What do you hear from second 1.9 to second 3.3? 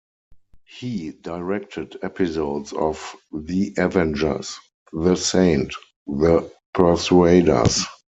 episodes of